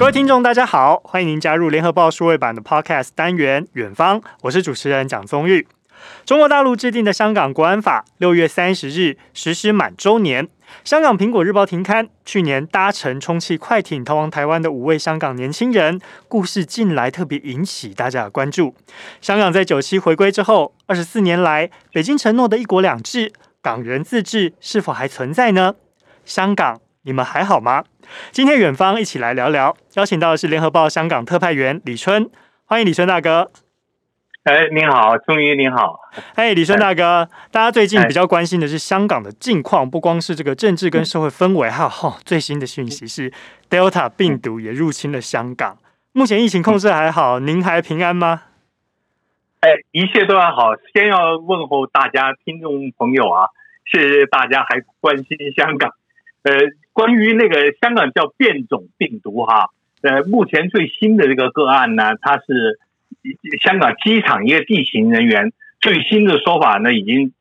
[0.00, 5.68] 各位听众，大家好，欢迎您加入联合报数位版的 Podcast 单元《远方》，我是主持人蒋宗玉。
[6.24, 10.48] 中国大陆制定的香港国安法六月三十日实施满周年，
[10.84, 12.08] 香港苹果日报停刊。
[12.24, 18.74] 去年搭乘充气快艇逃亡台湾的五位香港年轻人故事，近来特别引起大家的关注。
[19.20, 23.30] 香港在九七回归之后，二十四年来，北京承诺的一国两制、
[23.60, 25.74] 港人自治是否还存在呢？
[26.24, 27.84] 香港，你们还好吗？
[28.30, 32.30] 今天远方一起来聊聊，邀请到的是联合报香港特派员李春，
[32.66, 33.50] 欢迎李春大哥。
[34.44, 36.00] 哎，您好，终于您好。
[36.34, 43.32] 哎，李春大哥，大家最近比较关心的是香港的近况，不光是这个政治跟社会氛围，还有哈最新的讯息是
[43.68, 45.78] Delta 病毒也入侵了香港。
[46.12, 48.42] 目前疫情控制还好，您还平安吗？
[49.60, 50.74] 哎，一切都还好。
[50.94, 53.48] 先要问候大家听众朋友啊，
[53.92, 55.92] 谢谢大家还关心香港。
[56.42, 56.52] 呃。
[56.92, 59.70] 关于那个香港叫变种病毒哈，
[60.02, 62.78] 呃，目前最新的这个个案呢，它是
[63.62, 67.32] 香港机场一个地勤人员最新的说法呢，已经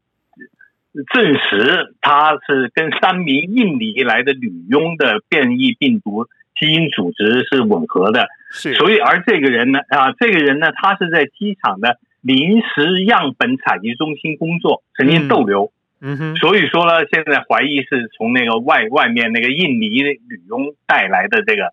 [1.11, 6.27] 证实他是跟三名印尼来的女佣的变异病毒
[6.57, 15.65] 基因组织是吻合的，是，所以而这个人呢，啊，这个人呢，他是在机场的临时样本采集中心工作，曾经逗留。
[15.65, 21.71] 嗯嗯哼，所以说呢，现在怀疑是从那个外外面那个印尼女佣带来的这个，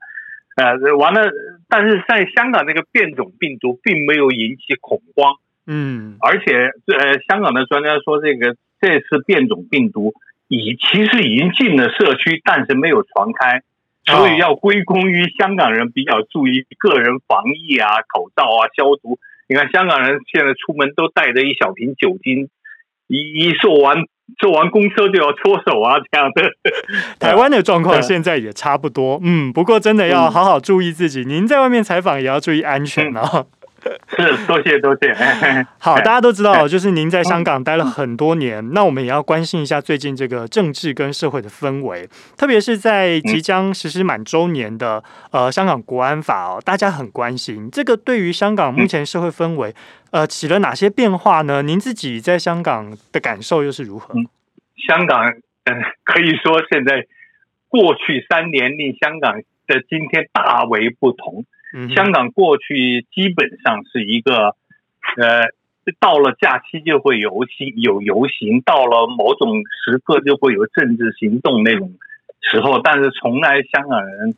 [0.56, 1.30] 呃，完了，
[1.68, 5.36] 但是在香港这个变种病毒并没有引起恐慌，
[5.68, 10.12] 嗯，而且呃，香港的专家说这个这次变种病毒
[10.48, 13.62] 已其实已经进了社区，但是没有传开，
[14.04, 19.20] 所以要归功于香港人比较注意个人防疫啊，口罩啊，消毒。
[19.48, 22.48] 你看香港人现在出门都带着一小瓶酒精，
[23.06, 23.98] 一一做完。
[24.38, 26.42] 坐完公车就要搓手啊，这样的。
[27.18, 31.24] 台湾的状况现在也差不多，嗯，不过真的要好好注意自己。
[31.24, 33.46] 您在外面采访也要注意安全哦。
[34.16, 35.12] 是，多谢多谢。
[35.78, 49.74] 好，大家都知道，就是您在香港待了很多年，那我们也要关心一下最近这个政治跟社会的氛围，特别是在即将实施满周年的呃香港国安法哦，大家很关心这个对于香港目前社会氛围
[50.10, 51.62] 呃起了哪些变化呢？
[51.62, 54.14] 您自己在香港的感受又是如何？
[54.86, 55.26] 香港
[55.64, 57.06] 嗯，可以说现在
[57.68, 59.34] 过去三年令香港
[59.66, 61.44] 的今天大为不同。
[61.94, 64.56] 香港过去基本上是一个，
[65.16, 65.44] 呃，
[66.00, 71.92] 到了假期就会游行，有游行；到了某种时刻就会有政治行动那种
[72.40, 74.34] 时候，但是从来香港人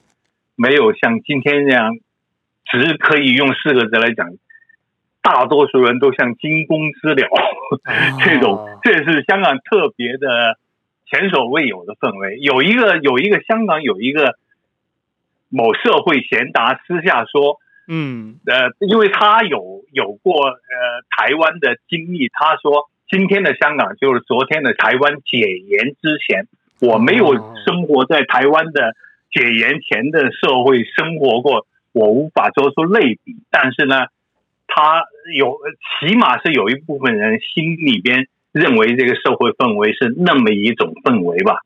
[0.56, 1.99] 没有像今天这样，
[2.65, 4.31] 只可以用四个字来讲，
[5.22, 7.28] 大多数人都像惊弓之鸟
[8.25, 10.59] 这种，这是香港特别的
[11.06, 12.38] 前所未有的氛围。
[12.41, 14.38] 有一个，有一个香港有一个。
[15.50, 20.56] 某社会贤达私下说：“嗯，呃，因为他有有过呃
[21.16, 26.47] 台湾的经历，他说今天的香港就是昨天的台湾解严之前，
[26.81, 28.94] 我没有生活在台湾的
[29.32, 33.37] 解严前的社会生活过，我无法做出类比。
[33.50, 34.06] 但是呢，
[34.66, 35.04] 他
[35.34, 35.56] 有
[36.00, 41.60] 起码是有一部分人心里边认为这个社会氛围是那么一种氛围吧。”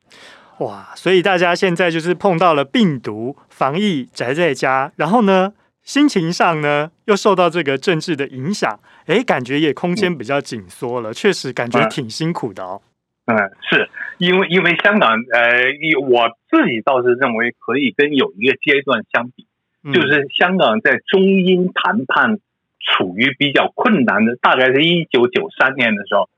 [0.65, 0.93] 哇！
[0.95, 5.53] 所以大家现在就是碰到了病毒，防疫宅在家，然后呢，
[5.83, 12.83] 心情上呢又受到这个政治的影响，哎，感觉也空间比较紧缩了，确实感觉挺辛苦的哦。
[13.27, 13.37] 嗯，
[13.71, 15.51] 是因为因为香港，呃，
[16.09, 19.47] 我自己倒是认为可以跟有一个阶段相比，
[19.93, 22.39] 就是香港在中英谈判
[22.81, 26.29] 处于比较困难的，大概是一九九三年的时候。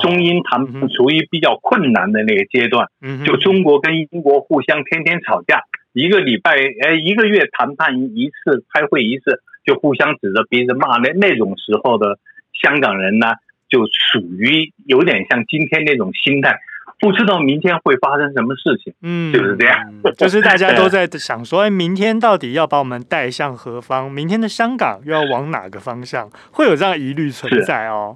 [0.00, 2.88] 中英谈判处于比较困难的那个阶段，
[3.24, 5.62] 就中国跟英国互相天天吵架，
[5.92, 10.98] 一个礼拜诶一个月谈判一次，开会一次，就互相指着鼻子骂。
[10.98, 12.18] 那那种时候的
[12.62, 13.26] 香港人呢，
[13.68, 16.58] 就属于有点像今天那种心态，
[17.00, 24.10] 不知道明天会发生什么事情，嗯，就是这样， 就是大家都在想说， 哎，明天到底要把我们带向何方？
[24.10, 26.30] 明天的香港又要往哪个方向？
[26.52, 28.14] 会有这样疑虑存在哦。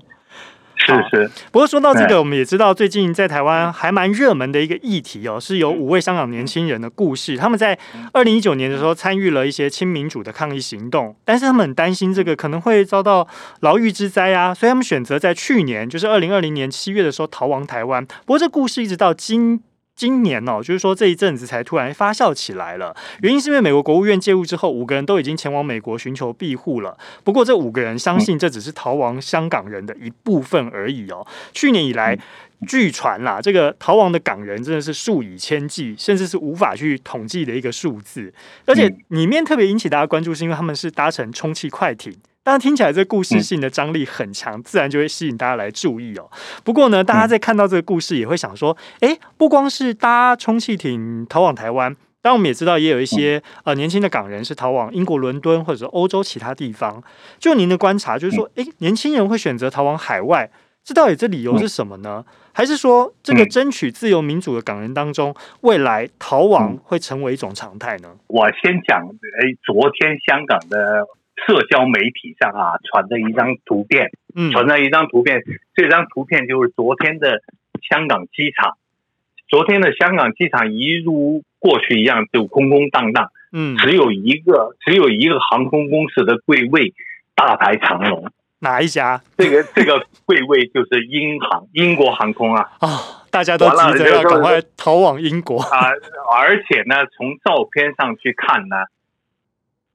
[0.79, 7.37] 是是，不过说到这个，我们也知道最近在台湾还蛮热门的一个议题哦，是有五位香港年轻人的故事。
[7.37, 7.79] 他们在
[8.13, 13.27] 二零一九年的时候参与了一些亲民主的抗议行动，但是他们很担心这个可能会遭到
[13.61, 18.05] 牢狱之灾啊，所以他们选择在去年，就是二零二零年七月的时候逃亡台湾。
[18.07, 19.61] 不过这故事一直到今
[19.99, 22.95] 今年哦，就是说这一阵子才突然发酵起来了。
[23.21, 26.97] 原因是因为美国国务院介入之后，五个人都已经前往美国寻求庇护了。
[27.25, 31.27] 不过这五个人相信这只是逃亡香港人的一部分而已哦。
[31.53, 32.17] 去年以来，
[32.69, 38.33] 据传啦，这个逃亡的港人真的是数以千计，甚至是无法去统计的一个数字。
[38.67, 42.15] 而且里面特别引起大家关注，是因为他们是搭乘充气快艇。
[42.51, 46.31] 但听起来这故事性的张力很强，自然就会吸引大家来注意哦。
[46.65, 51.93] 不过呢，大家在看到这个故事，也会想说，诶，不光是搭充气艇逃往台湾，
[52.23, 57.03] 当然我们也知道，也有一些呃年轻的港人是逃往英国伦敦或者是欧洲其他地方。
[57.39, 60.51] 就您的观察，就是说，诶，年轻人会选择逃往海外，
[60.83, 62.25] 这到底这理由是什么呢？
[62.55, 68.09] 还是说，这个争取自由民主的港人当中，未来逃亡会成为一种常态呢？
[68.29, 71.05] 我先讲，诶，昨天香港的。
[71.47, 75.43] 社交媒体上啊，传着一张图片，嗯，传着一张图片。
[75.75, 77.43] 这张图片就是昨天的
[77.89, 78.77] 香港机场。
[79.49, 86.93] 昨天的香港机场一如过去一样，就空空荡荡，嗯，只有一个只有一个航空公司的柜位
[87.35, 88.31] 大排长龙。
[88.61, 89.23] 哪一家？
[89.39, 92.63] 这个这个柜位就是英航， 英国航空啊。
[92.81, 92.99] 啊、哦，
[93.31, 95.89] 大家都急着要赶快逃往英国啊！
[96.37, 98.77] 而且呢，从照片上去看呢，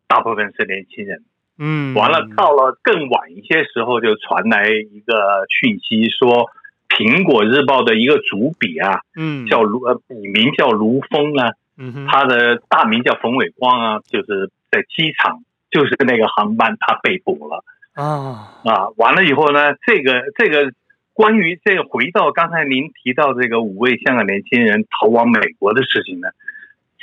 [0.07, 1.23] 大部分是年轻人。
[1.59, 6.49] 嗯，完了，到了更晚一些时候，就传来一个讯息，说
[6.89, 17.63] 《苹果日报》的一个主笔啊，嗯，叫卢呃笔名叫卢峰啊，嗯，他的大名叫冯伟光啊，就是在机场，就是那个航班他被捕了。
[17.93, 18.57] 啊。
[18.65, 20.73] 啊，完了以后呢，这个这个
[21.13, 26.29] 关于这个回到刚才您提到这个五位香港年轻人逃往美国的事情呢，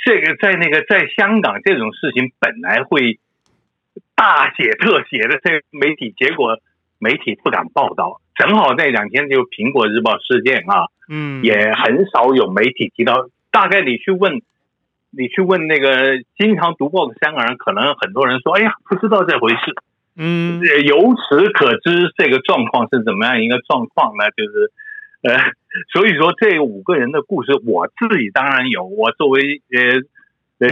[0.03, 3.17] 这个在那个在香港这种事情本来会。
[4.21, 6.59] 大写特写的 这个媒体，结果
[6.99, 8.21] 媒体不敢报道。
[8.35, 13.29] 正好那两天就苹果日报事件啊，嗯，也很少有媒体提到。
[13.49, 14.43] 大概你去问，
[15.09, 19.73] 你去问那个经常读报的香港人，可能很多人说：“哎呀，不知道这回事。”
[20.15, 24.29] 嗯，由此可知这个状况是怎么样一个状况呢？
[24.37, 24.71] 就是，
[25.23, 25.33] 呃，
[25.91, 28.85] 所以说这五个人的故事，我自己当然有。
[28.85, 30.03] 我作为呃。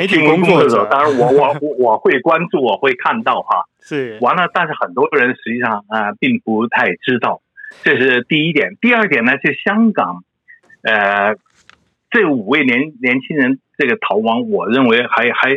[0.08, 3.66] 新闻工作者， 当然我我我我会关注，我会看到哈。
[3.82, 7.42] 是完了，但是很多人实际上啊，并不太知道。
[7.84, 8.76] 这是第一点。
[8.82, 10.24] 第二点呢，是香港，
[10.84, 11.36] 呃，
[12.12, 15.56] 这五位年年轻人这个逃亡，我认为还还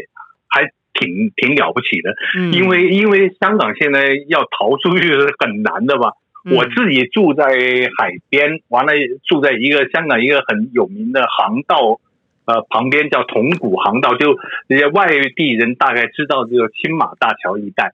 [0.48, 2.14] 还挺挺了不起的。
[2.38, 2.52] 嗯。
[2.52, 6.12] 因为因为香港现在要逃出去是很难的吧？
[6.44, 6.54] 嗯。
[6.56, 7.44] 我自己住在
[7.98, 8.92] 海边，完了
[9.26, 12.00] 住在一个香港一个很有名的航道。
[12.44, 15.06] 呃，旁边叫铜鼓航道，就那些外
[15.36, 17.92] 地人大概知道这个青马大桥一带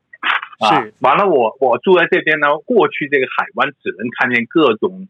[0.58, 0.86] 啊。
[1.00, 5.08] 完了我，我我住在这边呢，过去这个海湾只能看见各种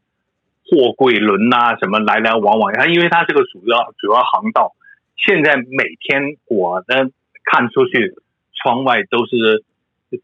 [0.66, 2.72] 货柜轮啊，什么来来往往。
[2.72, 4.72] 它因为它这个主要主要航道，
[5.16, 7.10] 现在每天我呢
[7.44, 8.14] 看出去
[8.54, 9.64] 窗外都是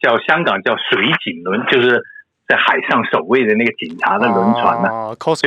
[0.01, 2.03] 叫香港叫水警轮，就是。
[2.47, 5.47] 在海上守卫的那个警察的轮船呢、啊，就是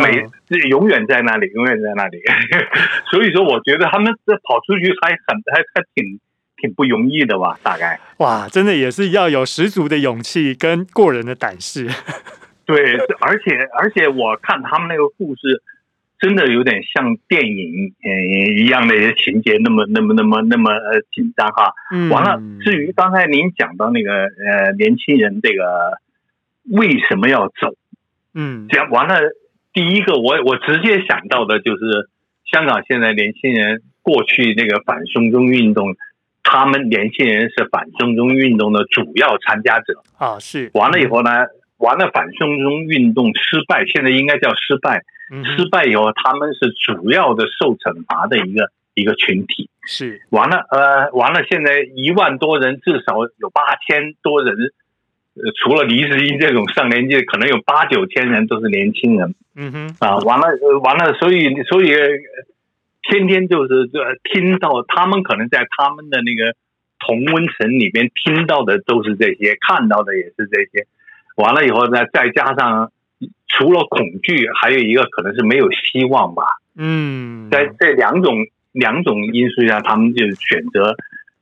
[0.00, 0.28] 每
[0.68, 2.18] 永远在那里，永远在那里。
[3.10, 6.20] 所以说，我觉得他们这跑出去还很还还挺
[6.56, 7.58] 挺不容易的吧？
[7.64, 11.88] 大概哇，真的也是要有十足的勇气跟过人的胆识。
[12.64, 15.60] 对，而且而且我看他们那个故事，
[16.20, 21.74] 真的有点像电影嗯一样的一些情节，那么那么那么那么呃紧张哈。
[22.12, 25.98] 完了，至于刚才您讲到那个呃年轻人这个。
[26.70, 27.74] 为什么要走？
[28.32, 29.16] 嗯，讲完了，
[29.72, 32.08] 第一个我我直接想到的就是
[32.50, 35.96] 香港现在年轻人过去那个反送中运动，
[36.44, 40.38] 他们年轻人是反送中运动的主要参加者啊。
[40.38, 41.30] 是完了以后呢，
[41.78, 45.02] 完了反送中运动失败，现在应该叫失败。
[45.56, 49.68] 失败以后，他们是主要的受惩罚的一个一个群体。
[49.86, 54.56] 是完了，呃，完了，现在一万多人，至少有八千多人。
[55.42, 59.34] 呃，除了黎智英这种上年纪，可能有八九千人都是年轻人。
[59.56, 60.46] 嗯哼，啊，完了，
[60.82, 61.88] 完了，所以，所以，
[63.02, 63.98] 天天就是这
[64.32, 66.54] 听到他们可能在他们的那个
[66.98, 70.86] 同温层里边听到的都是这些，看到的也是这些。
[71.36, 72.92] 完了以后呢，再加上
[73.48, 76.44] 除了恐惧，还有一个可能是没有希望吧。
[76.76, 80.94] 嗯，在这两种两种因素下，他们就选择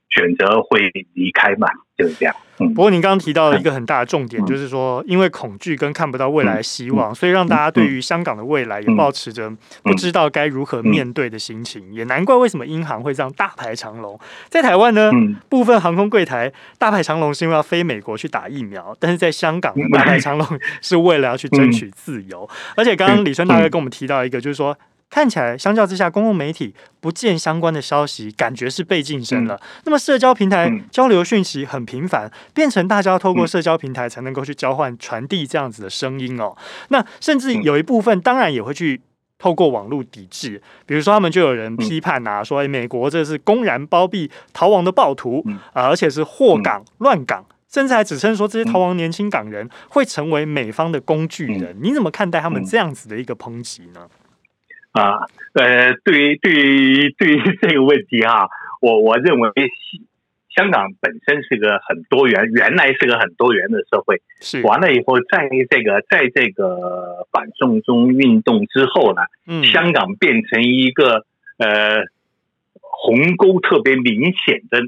[0.09, 2.35] 选择会离开嘛，就是这样。
[2.59, 9.51] 不过您刚刚提到了一个很大的重点，就是说，因为恐惧跟看不到未来的希望，所以让大家对于香港的未来也保持着
[9.83, 11.93] 不知道该如何面对的心情。
[11.93, 14.19] 也难怪为什么英航会这样大排长龙。
[14.49, 15.11] 在台湾呢，
[15.49, 20.47] 部分航空柜台大排长龙是因为要飞美国去打疫苗，但是在香港大排长龙
[20.83, 22.49] 是为了要去争取自由。
[22.77, 24.77] 而且刚刚李春大哥跟我们提到一个，就是说。
[25.11, 29.55] 看起来相较之下，公共媒体不见相关的消息，感觉是被晋升了。
[29.55, 36.57] 嗯、那么社交平台交流讯息很频繁，变成大家要透过社交平台才能够去交换传递这样子的声音哦。
[36.89, 39.01] 那甚至有一部分当然也会去
[39.39, 47.45] 透过网络抵制，比如说他们就有人批判啊，说哎，美国这是公然包庇逃亡的暴徒啊，而且是祸港乱港。
[47.71, 51.77] 甚至还指称说，这些逃亡年轻港人会成为美方的工具人。
[51.83, 54.09] 你怎么看待他们这样子的一个抨击呢？
[54.99, 58.49] 啊，呃，对于对于对于这个问题哈，
[58.81, 59.51] 我我认为
[60.51, 64.21] 香港本身是个很多元，原来是个很多元的社会。
[64.41, 71.25] 是完了以后，在这个在这个反送中运动之后呢，嗯，香港变成一个
[71.59, 72.03] 呃
[72.81, 74.81] 鸿沟特别明显的。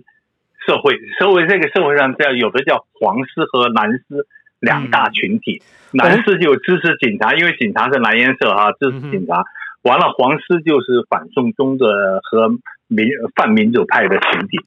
[0.66, 4.26] 社会社会这个社会上叫有的叫黄丝和蓝丝
[4.60, 5.62] 两大群体，
[5.92, 9.42] 嗯、蓝丝就支持警察，因为警察是蓝颜色哈，支持警察。
[9.82, 12.50] 完了，黄丝就是反送中的和
[12.87, 14.58] 民泛民主派的群体，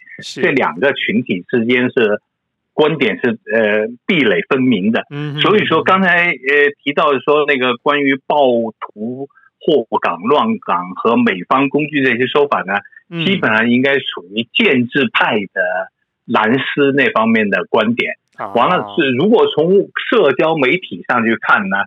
[0.42, 2.20] 这两个群体之间是
[2.74, 5.06] 观点是呃壁垒分明的。
[5.12, 6.34] 嗯，所以说刚才呃
[6.84, 8.38] 提到说那个关于暴
[8.80, 9.28] 徒
[9.60, 12.74] 祸港乱港和美方工具这些说法呢，
[13.24, 15.62] 基本上应该属于建制派的
[16.26, 18.16] 蓝丝那方面的观点。
[18.56, 21.78] 完了是，如果从社交媒体上去看呢，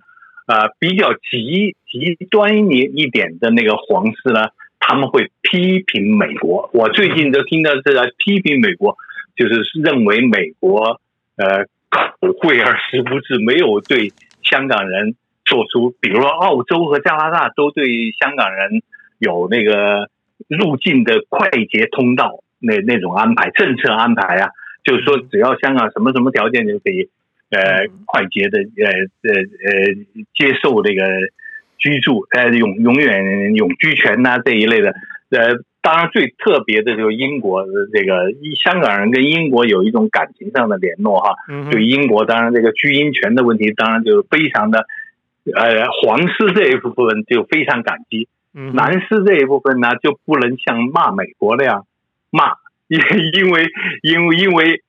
[0.46, 4.48] 呃，比较极极端一一点的那个皇室呢，
[4.80, 6.70] 他们会批评美国。
[6.72, 8.96] 我最近都听到这个批评美国，
[9.36, 11.00] 就是认为美国
[11.36, 14.12] 呃口惠而实不至，没有对
[14.42, 17.84] 香港人做出，比如说澳洲和加拿大都对
[18.18, 18.82] 香港人
[19.18, 20.08] 有那个。
[20.48, 24.50] 入境的快捷通道，那那种安排政策安排啊，
[24.84, 27.08] 就是说只要香港什么什么条件就可以，
[27.50, 28.90] 呃，快捷的呃
[29.22, 29.94] 呃呃
[30.34, 31.04] 接受这个
[31.78, 34.90] 居住，呃永永远永居权呐、啊、这一类的，
[35.30, 38.32] 呃，当然最特别的就是英国的这个
[38.64, 41.36] 香港人跟英国有一种感情上的联络哈，
[41.70, 44.86] 对英国当然这个居英权的问题，当然就非常的，
[45.54, 48.28] 呃，皇室这一部分就非常感激。
[48.72, 51.86] 蓝丝这一部分呢，就不能像骂美国那样
[52.30, 52.54] 骂，
[52.88, 52.98] 因
[53.34, 53.68] 因为
[54.02, 54.82] 因为因为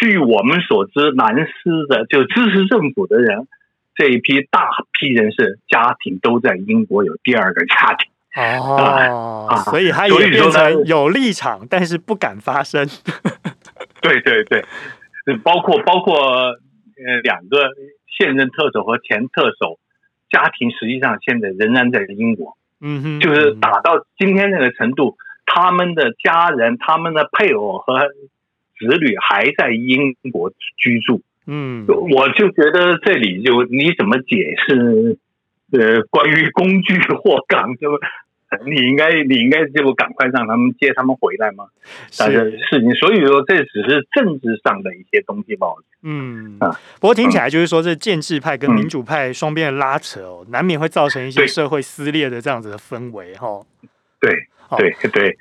[0.00, 3.48] 据我们所知，南斯的就支持政府的人
[3.94, 8.10] 这一批大批人士家庭都在英国有第二个 家庭
[8.60, 12.86] 哦，啊、所以他也变成有立场，但是不敢发声。
[14.00, 14.64] 对对对，
[15.42, 17.70] 包括包括呃两个
[18.16, 19.80] 现任特首和前特首
[20.30, 22.56] 家庭，实际上现在仍然在英国。
[22.80, 28.08] 嗯哼，就是打到今天这个程度，他们的家人、他们的配偶和
[28.78, 31.22] 子女还在英国居住。
[31.46, 35.18] 嗯，我就觉得这里就你怎么解释？
[35.70, 37.98] 呃，关于工具或港就。
[38.64, 41.66] 你应该，你应该就赶快让他们接他们回来吗？
[42.18, 45.66] 但是事情，所以说这只是政治上的一些东西吧。
[46.02, 53.60] 嗯啊，不过听起来就是说，这建制派跟民主派双边的拉扯哦，难免会造成一些社会撕裂的这样子的氛围哈。
[54.18, 54.32] 对
[54.78, 55.36] 对对，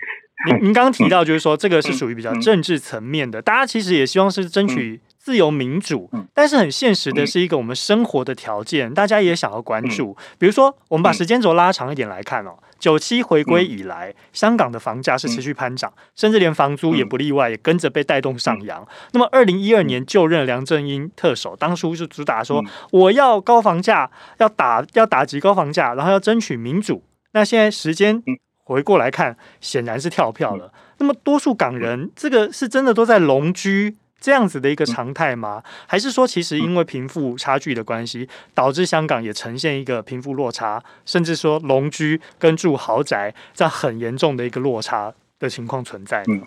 [0.46, 10.16] 您您刚刚提到就是说，这个是属于比较政治层面的，大家其实也希望是争取自由民主，但是很现实的是一个我们生活的条件，大家也想要关注。
[10.38, 12.58] 比如说，我们把时间轴拉长一点来看哦。
[12.80, 18.88] 九七回归以来，香港的房价是持续攀涨，甚至连房租也不例外，也跟着被带动上扬。
[19.14, 27.02] 那么，二零一二年就任梁振英特首，当初是主打说我要高房价，要打要打击高房价，然后要争取民主。
[27.34, 28.22] 那现在时间
[28.68, 30.72] 回过来看，显然是跳票了。
[31.00, 33.96] 那么，多数港人这个是真的都在龙居？
[34.20, 35.62] 这样子的一个常态吗？
[35.86, 46.24] 还是说，其实因为贫富差距的关系，导致香港也呈现一个贫富落差，甚至说龙居跟住豪宅这样很严重的一个落差的情况存在？
[46.28, 46.42] 嗯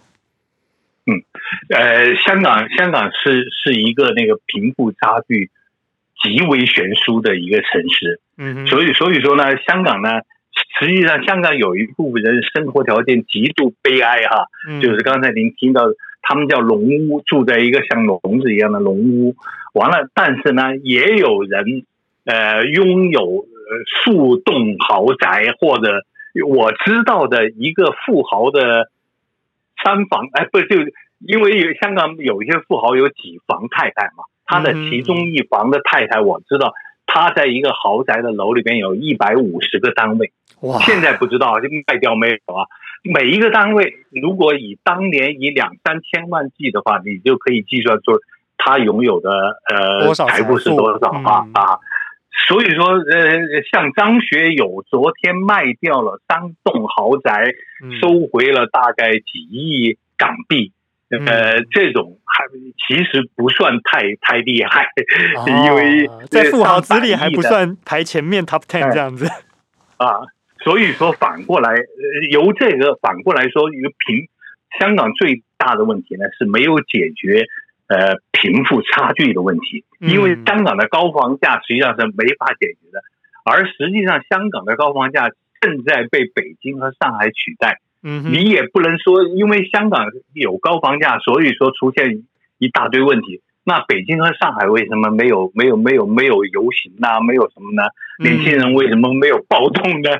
[1.06, 1.22] 嗯，
[1.68, 5.48] 呃，香港香港是是一个那个贫富差距
[6.20, 8.20] 极为悬殊的一个城市。
[8.36, 10.10] 嗯哼，所以所以说呢，香港呢，
[10.78, 15.82] 实际上香港有一部分人生活条件极度悲哀哈，嗯、就是刚才您听到。
[16.22, 19.34] 他们叫笼屋，住在一个像笼子一样的笼屋。
[19.72, 21.82] 完了，但是呢，也有人
[22.26, 23.46] 呃拥有
[24.04, 26.04] 数栋豪宅，或者
[26.46, 28.90] 我知道的一个富豪的
[29.82, 30.76] 三房，哎，不就
[31.20, 36.74] 因为有香港有一些富豪有几房太太嘛，他的其中一房的太太，我知道
[37.12, 40.30] 他在一个豪宅的楼里边有一百五十个单位。
[40.60, 42.66] 哇，现在不知道就卖掉没有啊？
[43.02, 48.20] 每一个单位，如果以当年以两三千万计的话，你就可以计算出
[48.58, 49.30] 他拥有的
[49.68, 51.80] 呃财富是多少啊啊！
[52.46, 57.54] 所以说，呃，像张学友昨天卖掉了三栋豪宅，
[58.00, 60.79] 收回了大概几亿港币，嗯、
[61.26, 62.44] 呃，这种还
[62.86, 64.86] 其实不算太太厉害，
[65.36, 69.26] 哦、因为在富豪子里还不算排前面 top ten 这样子
[69.96, 70.20] 啊。
[70.62, 71.74] 所以说反过来，
[72.30, 74.28] 由这个反过来说，一个贫
[74.78, 77.46] 香港最大的问题呢是没有解决。
[77.90, 83.02] 呃，贫富差距的问题，因为香港的高房价实际上是没法解决的，
[83.44, 85.28] 而实际上香港的高房价
[85.60, 87.80] 正在被北京和上海取代。
[88.02, 92.24] 嗯，你也不能说因为香港有高房价，所以说出现
[92.58, 93.42] 一大堆问题。
[93.64, 97.20] 那北京和上海为什么没有没有没有没有游行呢？
[97.20, 97.88] 没有什么呢？
[98.18, 100.10] 年轻人为什么没有暴动呢？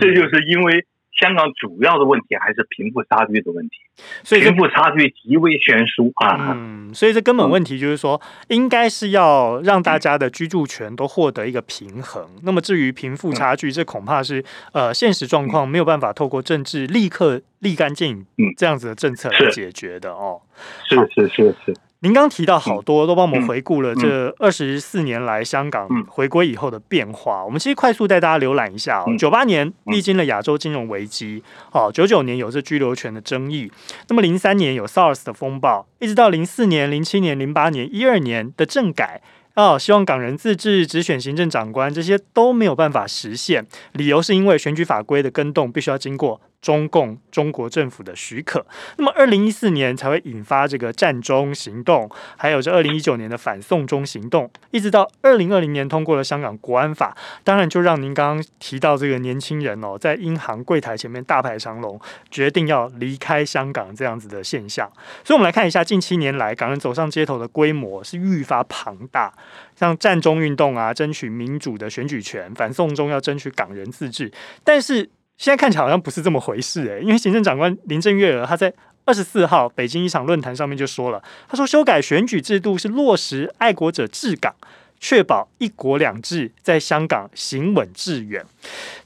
[0.00, 0.84] 这就是因为。
[1.14, 3.76] 香港主要的问题还是贫富差距的问题，
[4.22, 6.52] 所以贫富差距极为悬殊啊。
[6.54, 12.28] 嗯，所以这根本问题就是说，应该是要让大家的居住权都获得一个平衡。
[12.42, 20.42] 那么至于贫富差距，这恐怕是呃现实状况没有办法透过政治立刻立竿见影这样子的政策来解决的哦。
[20.88, 21.74] 是是是是。
[22.04, 27.42] 您刚提到好多，都帮我们回顾了这二十四年来香港回归以后的变化。
[27.42, 29.06] 我们其实快速带大家浏览一下哦。
[29.18, 31.42] 九八年历经了亚洲金融危机，
[31.72, 33.72] 哦，九九年有这居留权的争议，
[34.08, 39.22] 那么零三年有 SARS 的风暴，一直到零四年、零七年、零八年、一二年的政改。
[39.54, 43.64] 哦，希望港人自治、直选行政长官，这些都没有办法实现。
[43.92, 48.64] 理由是因为选举法规的更动必须要经过中共中国政府的许可。
[48.96, 64.90] 那么，二零一四年才会引发这个占中行动，还有这二零一九年的反送中行动，一直到二零二零年通过了香港国安法，当然就让您刚刚提到这个年轻人哦，在银行柜台前面大排长龙，决定要离开香港这样子的现象。
[65.22, 69.34] 所以，我们来看一下近七年来港人走上街头的规模是愈发庞大。
[69.76, 74.30] 像占中运动啊，争取民主的选举权；反送中要争取港人自治。
[74.62, 78.72] 但是现在看起来好像不是这么回事诶、因为行政长官林郑月娥她在
[79.04, 84.54] 二十四号北京一场论坛上面就说了，她说修改选举制度是落实爱国者治港，
[84.98, 88.44] 确保一国两制在香港行稳致远。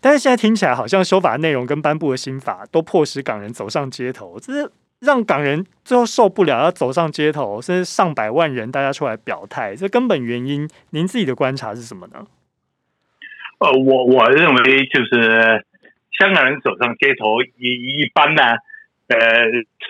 [0.01, 4.71] 但是现在听起来好像修法内容跟颁布的新法都迫使港人走上街头，这是。
[5.01, 12.27] 让港人最后受不了，要走上街头，甚至上百万人大家出来表态，这根本原因，您自己的观察是什么呢？
[13.61, 15.65] 呃，我我认为就是
[16.19, 18.43] 香港人走上街头一一般呢，
[19.07, 19.19] 呃，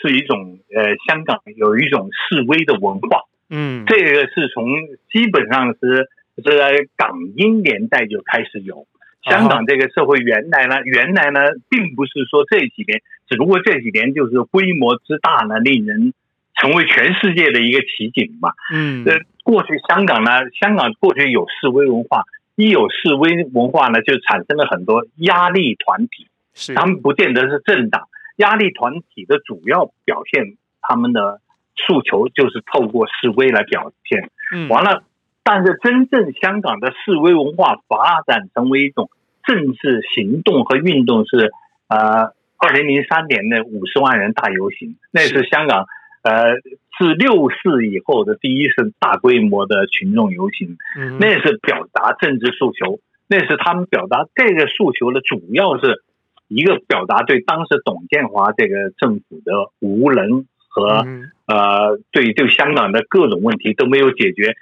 [0.03, 4.65] 是一种呃，香港有一种示威的文化，嗯，这个是从
[5.11, 8.87] 基本上是是在港英年代就开始有。
[9.25, 16.15] 香港这个社会原来呢，原来呢，并不是说这几年，只不过这几年就是规模之大呢，令人
[16.55, 18.53] 成为全世界的一个奇景嘛。
[18.73, 22.23] 嗯，呃，过去香港呢，香港过去有示威文化，
[22.59, 26.27] 一有示威文化呢，就产生了很多压力团体。
[26.55, 31.41] 是，他们不见得是政党，压力团体的主要表现，他们的
[31.77, 34.29] 诉求就是透过示威来表现。
[34.53, 35.05] 嗯，完了。
[35.45, 39.09] 但是，真正香港的示威文化发展成为一种
[39.45, 41.53] 政治行动和运动，是
[41.87, 45.87] 呃，二零零三年的五十万人大游行，那是香港
[46.29, 46.55] 呃
[46.99, 50.77] 自六四以后的第一次大规模的群众游行，
[51.19, 56.03] 那是表达政治诉求，那是他们表达这个诉求的主要是
[56.49, 61.07] 一个表达对当时董建华这个政府的无能和
[61.47, 64.55] 呃对对香港的各种问题都没有解决。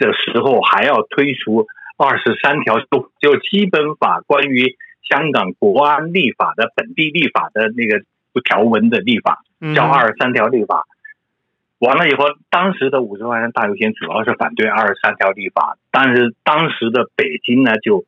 [0.00, 1.66] 的时候还要推出
[1.96, 8.04] 二十三条，就就基本法关于香港国安立法的本地立法的那个
[8.44, 9.42] 条文的立法，
[9.74, 10.86] 叫二十三条立法。
[11.78, 18.04] 完了以后，当时的五十万人大游行主要是反对二十三条立法，但是当时的北京呢就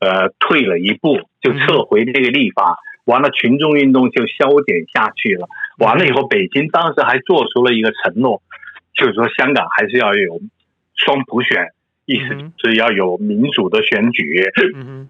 [0.00, 2.78] 呃退了一步，就撤回这个立法。
[3.04, 5.48] 完了，群众运动就消减下去了。
[5.78, 8.42] 完了以后，北京当时还做出了一个承诺，
[8.94, 10.40] 就是说香港还是要有。
[10.94, 11.70] 双普选，
[12.04, 14.44] 意思是要有民主的选举，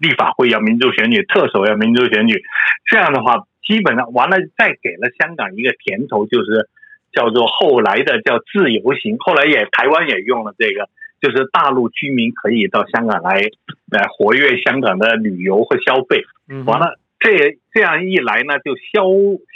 [0.01, 2.43] 立法会要民主选举，特首要民主选举。
[2.87, 6.71] 这样的话，基本上完了，再给了香港一个甜头，就是
[7.13, 9.17] 叫做后来的叫自由行。
[9.19, 10.89] 后来也台湾也用了这个，
[11.21, 13.51] 就是大陆居民可以到香港来
[13.91, 16.25] 来活跃香港的旅游和消费。
[16.67, 19.05] 完了，这这样一来呢，就消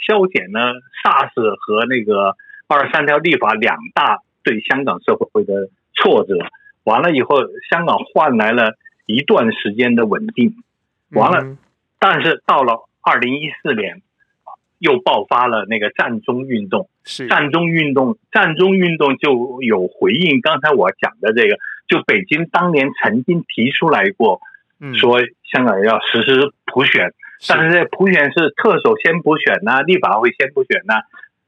[0.07, 2.35] 消减了 SARS 和那个
[2.67, 5.69] 二十三条立法两大对香港社会的。
[5.99, 6.35] 挫折
[6.83, 7.37] 完了以后，
[7.71, 8.75] 香港换来了
[9.07, 10.53] 一段时间的稳定。
[11.09, 11.57] 完了，
[11.97, 14.03] 但是到了二零一四年，
[14.79, 16.89] 又爆发了那个战中运动。
[17.03, 17.27] 是。
[17.27, 24.41] 占中运动，战中运动就有回应刚才我讲的这个，就北京当年曾经提出来过，
[24.95, 27.13] 说香港要实施普选，
[27.47, 30.95] 但是这普选是特首先普选呢，立法会先普选呢，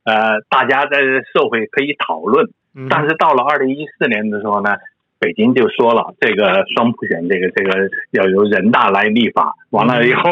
[0.06, 2.50] 呃，大家在社会可以讨论，
[2.90, 4.78] 但是到了二零一四年的时候呢，
[5.20, 10.32] 北京就说了这个双普选，这个这个要由人大来立法，完了以后，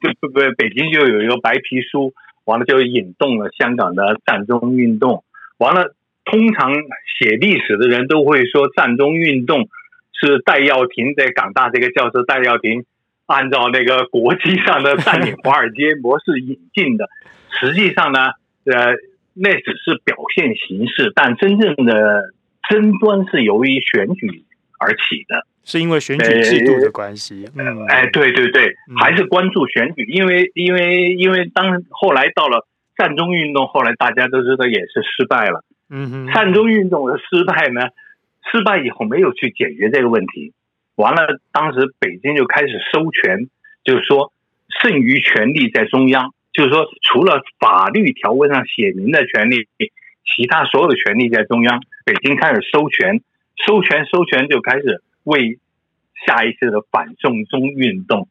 [0.00, 2.12] 就不不，北京就有一个白皮书，
[2.44, 5.24] 完了就引动了香港的占中运动，
[5.58, 5.94] 完了。
[6.30, 6.74] 通常
[7.18, 9.70] 写历史的人都会说，占中运动
[10.12, 12.84] 是戴耀廷在港大这个教授戴耀廷
[13.24, 17.08] 按照那个国际上的占领华尔街模式引进的。
[17.58, 18.32] 实际上呢，
[18.66, 18.92] 呃，
[19.32, 22.34] 那只是表现形式，但真正的
[22.68, 24.44] 争端是由于选举
[24.78, 27.46] 而起的，是因为选举制度的关系。
[27.54, 35.62] 嗯，哎，对对对，还是关注选举，因为因为因为当后来到了善中运动，后来大家都知道也是失败了。
[35.90, 37.88] 嗯哼，占中运动的失败呢，
[38.50, 40.54] 失败以后没有去解决这个问题，
[40.96, 43.50] 完了，当时北京就开始收权，
[43.84, 44.32] 就是说，
[44.80, 49.68] 剩余权力在中央，就是说，除了法律条文上写明的权利，
[50.24, 51.82] 其他所有的权利在中央。
[52.06, 53.20] 北京开始收权，
[53.66, 55.58] 收权，收权，就开始为
[56.26, 58.28] 下一次的反送中运动，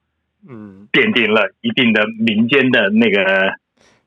[0.49, 3.53] 嗯，奠定了一定的民间的那个。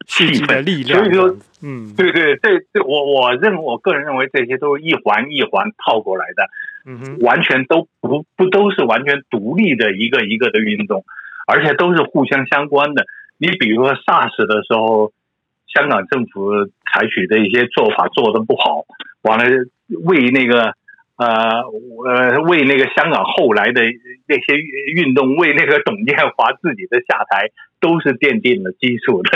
[0.06, 6.48] 气氛力量，所以说，嗯，对对，这这我我认我个人认为这些都是一环一环套过来的，
[6.86, 11.04] 嗯哼，完全都不不都是完全独立的一个一个的运动，
[11.46, 13.06] 而且都是互相相关的。
[13.36, 15.12] 你比如说 SARS 的时候，
[15.68, 18.86] 香港政府采取的一些做法做的不好，
[19.22, 19.44] 完了
[20.02, 20.74] 为那个。
[21.20, 21.60] 呃，
[22.06, 23.82] 呃，为那个香港后来的
[24.26, 24.56] 那些
[24.96, 29.30] 运动，为那个董建华自己的下台，都是奠定了基础的。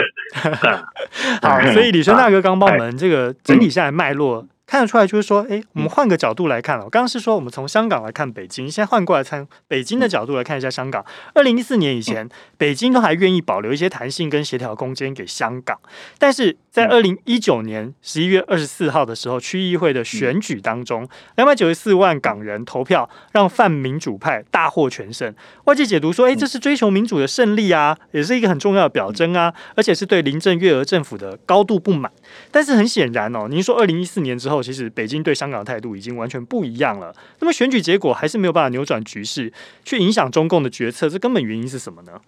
[1.47, 4.47] 好，所以李生大哥刚帮我们这个整体下来脉络。
[4.75, 6.85] 看得出来，就是说，哎，我们换个角度来看了。
[6.85, 11.05] 我刚刚是说，我们从香港来看北京，现在换过来从北京的角度来看一下香港。
[11.33, 15.79] 二零一四年以前，北京都还愿意保留一些弹性跟协调空间给香港，
[16.19, 25.33] 但是在二零一九年十一月二十四号的时候，区议会的选举当中，两百九十四万港人投票，让泛民主派大获全胜。
[25.67, 32.11] 外界解读说，哎，这是追求民主的胜利啊，也是一个很重要的表征啊，而且是对林郑月娥政府的高度不满。
[32.51, 37.14] 但是很显然哦，您说二零一四年之后，其实北京对香港的态度已经完全不一样了。
[37.40, 39.53] 那么选举结果还是没有办法扭转局势，
[39.85, 42.20] 去影响中共的决策，这根本原因是什么呢？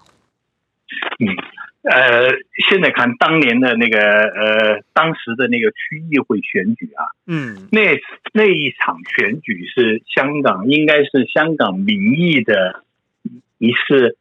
[1.19, 1.27] 嗯，
[1.91, 2.31] 呃，
[2.69, 7.81] 现在看当年的那个呃，当时的那个区议会选举啊，嗯，那
[8.33, 12.85] 那一场选举是香港应该是香港民意的
[13.59, 14.17] 一次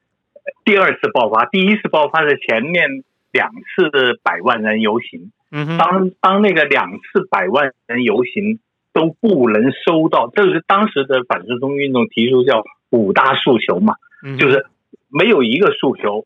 [0.64, 5.32] 第二次爆发，第一次爆发是前面两次的百万人游行。
[5.78, 8.60] 当当那个两次百万人游行
[8.92, 13.96] 都不能收到，这是当时的反送中运动提出叫五大诉求嘛，
[14.38, 14.66] 就是
[15.10, 16.26] 没有一个诉求，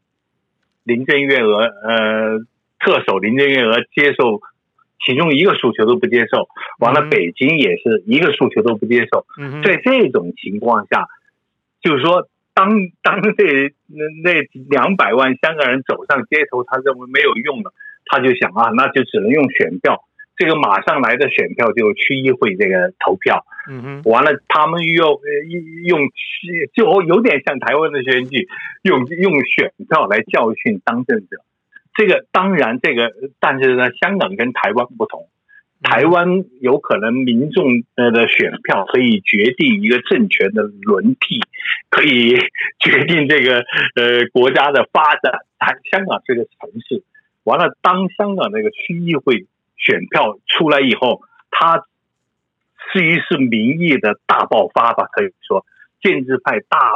[0.84, 2.40] 林郑月娥呃
[2.80, 4.42] 特首林郑月娥接受，
[5.06, 6.48] 其中一个诉求都不接受，
[6.80, 9.26] 完了北京也是一个诉求都不接受，
[9.64, 11.08] 在这种情况下，
[11.82, 12.70] 就是说当
[13.04, 17.74] 当这那那两百万香港人走上街头，他认为没有用了。
[18.10, 20.04] 他就想啊，那就只能用选票，
[20.36, 25.22] 这个马上来的选票就区议会这个投票，嗯哼，完了他们又
[25.86, 26.10] 用
[26.74, 28.48] 就有点像台湾的选举，
[28.82, 31.38] 用用选票来教训当政者。
[31.96, 35.28] 这个当然这个，但是呢，香港跟台湾不同，
[35.84, 41.42] 台湾有可能民众的选票可以决定一个政权的轮替，
[41.90, 42.38] 可以
[42.80, 45.34] 决定这个呃国家的发展。
[45.60, 47.04] 台香港这个城市。
[47.44, 49.48] 完了，当香港那个区议会
[49.78, 51.86] 选票出来以后，它
[52.92, 55.66] 至于是民意的大爆发吧，可以说
[56.02, 56.96] 建制派大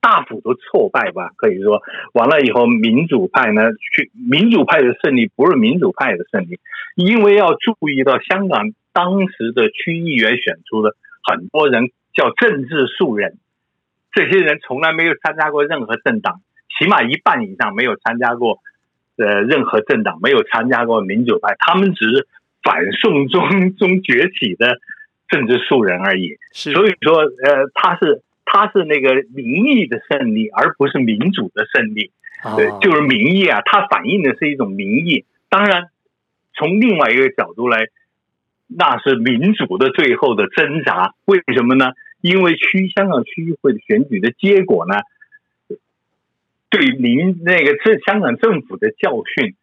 [0.00, 6.58] 大幅度挫败吧，可以说完了以后，民主派呢，去民主派的胜利不是民主派的胜利，
[6.96, 13.38] 因为要注意到香港当时的区议员选出的很多人叫政治素人，
[14.12, 16.42] 这些人从来没有参加过任何政党，
[16.78, 18.58] 起码一半以上没有参加过。
[19.16, 22.26] 呃，任何政党没有参加过民主派，他们只是
[22.62, 24.78] 反宋中 中崛起的
[25.28, 26.36] 政治素人而已。
[26.52, 32.10] 是，所以说，呃，他是他是那个民意的胜利，而不是民主的胜利。
[32.56, 35.24] 对，就是民意啊，它反映的是一种民意。
[35.48, 35.88] 当然，
[36.54, 37.86] 从另外一个角度来，
[38.66, 41.14] 那是民主的最后的挣扎。
[41.24, 41.92] 为什么呢？
[42.20, 44.96] 因为区香港区议会的选举的结果呢？
[46.74, 49.54] 对您那个这香港政府的教训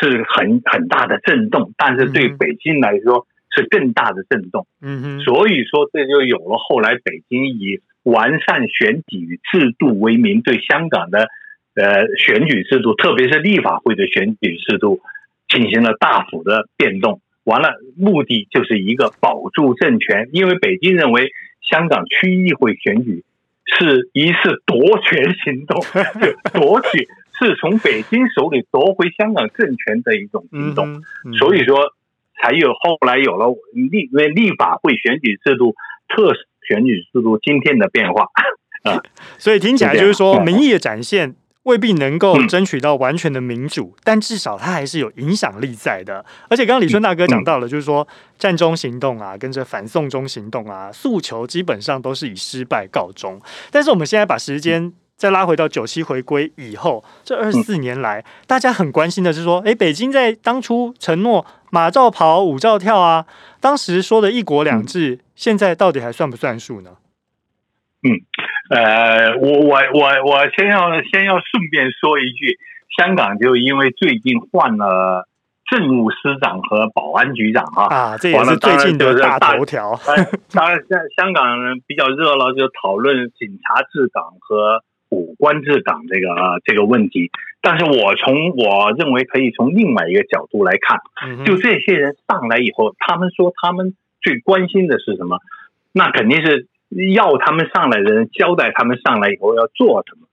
[0.00, 4.68] 是很很大的震动，但是对北京来说是更大的震动。
[4.80, 11.26] 嗯哼，所以说这就有了后来北京以完善选举制度为名，对香港的
[11.74, 15.00] 呃选举制度，特别是立法会的选举制度
[15.48, 17.20] 进行了大幅的变动。
[17.42, 21.32] 完了，目的就是一个保住政权，因为北京认为
[21.68, 23.24] 香港区议会选举
[23.66, 25.80] 是一次夺权行动，
[26.20, 31.02] 就夺取是从北京手里夺回香港政权的一种行动，
[31.38, 31.92] 所以说
[32.40, 35.74] 才有后来有了立因为立法会选举制度、
[36.08, 36.32] 特
[36.68, 38.28] 选举制度今天的变化。
[38.84, 39.02] 啊，
[39.38, 41.34] 所以听起来就是说民意的展现。
[41.64, 46.24] 未必能够争取到完全的民主，嗯、但至少它还是有影响力在的。
[46.48, 48.06] 而且刚刚李春大哥讲到了，就是说
[48.38, 53.40] 战中行动啊，跟着反送中行动啊，诉求基本上都是以失败告终。
[53.70, 63.24] 但是我们现在把时间再拉回到九七回归以后，这二十四年来，大家很关心的是说，诶，北京在当初承诺马照跑，舞照跳啊，
[63.60, 66.96] 当时说的一国两制，现在到底还算不算数呢？
[68.02, 68.20] 嗯，
[68.70, 72.58] 呃，我我我我先要先要顺便说一句，
[72.96, 75.28] 香港就因为最近换了
[75.68, 80.00] 政务司长和保安局长啊，啊，这也是最近的大头条。
[80.50, 87.30] 当然，香香港人比较热闹，就讨论警察治港和武官治港这个这个问题。
[87.60, 91.00] 但是我从我认为可以从另外一个角度来看，
[91.44, 95.38] 就这些人上来以后，他们说他们最关心的是什么？
[95.92, 96.66] 那肯定是。
[97.14, 100.26] 要他们上来的人交代他们上来以后要做什么，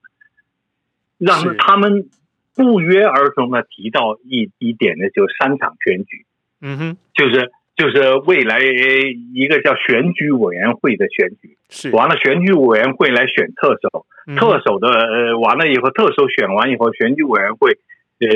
[1.18, 2.08] 让他们
[2.54, 6.24] 不约而同的提到一一点呢，就三场选举，
[6.60, 11.90] 嗯哼，就是就是未来一个叫选举委员会的选举，是。
[11.90, 17.78] 完了选举委员会来选特首，特首的呃完了以后，特首选完以后，选举委员会
[18.20, 18.28] 呃。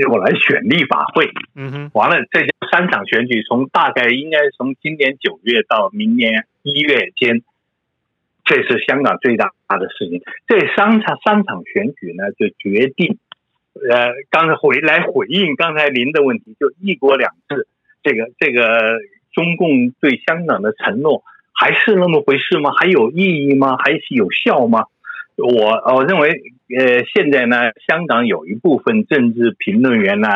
[0.00, 2.40] 结果来选立法会，嗯哼，完了，这
[2.72, 7.42] 三场选举从大概应该从今年九月到明年一月间，
[8.46, 10.22] 这是香港最大的事情。
[10.48, 13.18] 这三场三场选举呢，就决定，
[13.74, 17.68] 呃，刚才回来回应刚才您的问题，就一国两制，
[18.02, 19.00] 这个这个
[19.34, 22.70] 中共对香港的承诺还是那么回事吗？
[22.74, 23.76] 还有意义吗？
[23.76, 24.86] 还是有效吗？
[25.42, 26.30] 我我认为，
[26.76, 30.28] 呃，现在呢，香港有一部分政治评论员呢，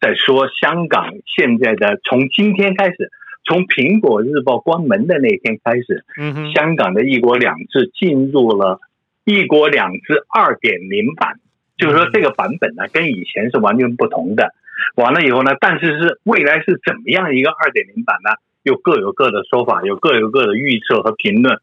[0.00, 3.10] 在说香港现在的从今天开始，
[3.44, 8.80] 从苹果日报关门的那天开始，嗯，香港的一国两制进入了
[9.24, 11.40] 一国两制二点零版，
[11.76, 14.54] 就是说这个版本呢跟以前是完全不同的。
[14.94, 18.30] 完了以后呢，但是是未来是怎么样一个二点零版呢？
[18.66, 21.60] 又各有各的说法，有各有各的预测和评论。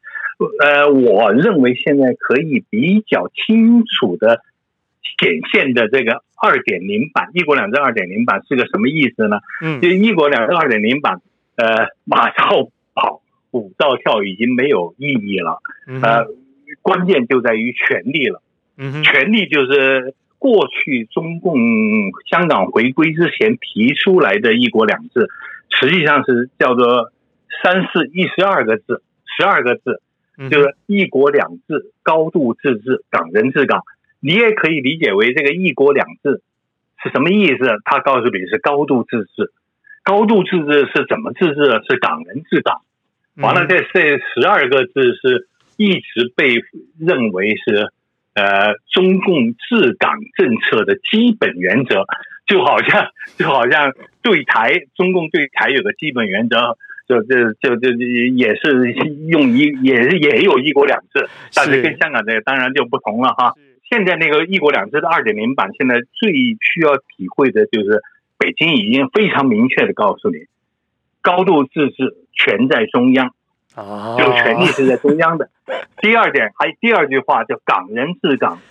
[0.63, 4.41] 呃，我认为现在可以比较清楚的
[5.19, 9.39] 显现的这个二点零版“一国两制”二点零版是个什么意思呢？
[9.61, 11.19] 嗯，就“一国两制”二点零版，
[11.57, 15.59] 呃，马照跑，舞照跳已经没有意义了。
[16.01, 16.25] 呃，
[16.81, 18.41] 关键就在于权力了。
[18.77, 21.55] 嗯，权力就是过去中共
[22.29, 25.29] 香港回归之前提出来的一国两制，
[25.79, 27.11] 实际上是叫做
[27.63, 29.03] 三四一十二个字，
[29.37, 30.01] 十二个字。
[30.49, 33.83] 就是一国两制、高度自治、港人治港，
[34.19, 36.41] 你也可以理解为这个一国两制
[37.03, 37.59] 是什么意思？
[37.85, 39.53] 他告诉你是高度自治，
[40.03, 41.83] 高度自治是怎么自治的？
[41.87, 42.81] 是港人治港。
[43.35, 46.55] 完了，这这十二个字是一直被
[46.99, 47.93] 认为是
[48.33, 52.07] 呃中共治港政策的基本原则，
[52.45, 56.77] 就好像就好像对台，中共对台有个基本原则。
[57.05, 58.93] 就就就就也是
[59.27, 63.55] 用一也也有一国两制，但是跟香港这个当然就不同了哈。
[63.89, 68.01] 现在那个一国两制的二点零版，现在最需要体会的就是
[68.37, 70.45] 北京已经非常明确的告诉你，
[71.21, 73.35] 高度自治权在中央，
[73.75, 75.49] 啊，就权力是在中央的。
[75.99, 78.61] 第二点还第二句话叫港人治港，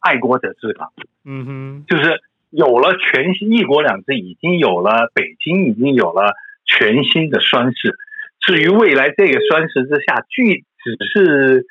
[0.00, 0.94] 爱国者治港。
[1.26, 6.34] 嗯哼，就是有了全新一国两制，已经有了北京已经有了。
[6.68, 7.96] 全新的宣誓，
[8.40, 11.64] 至于未来这个宣誓之下，具只是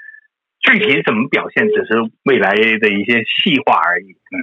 [0.62, 4.16] 具体怎么表现，只是未来的一些细化而已。
[4.32, 4.40] 嗯